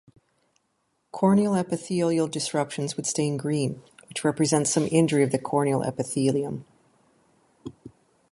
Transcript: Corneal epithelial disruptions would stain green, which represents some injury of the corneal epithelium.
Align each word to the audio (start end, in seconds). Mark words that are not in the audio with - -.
Corneal 1.11 1.53
epithelial 1.53 2.27
disruptions 2.27 2.97
would 2.97 3.05
stain 3.05 3.37
green, 3.37 3.83
which 4.09 4.23
represents 4.23 4.71
some 4.71 4.87
injury 4.89 5.21
of 5.21 5.29
the 5.31 5.37
corneal 5.37 5.83
epithelium. 5.83 6.65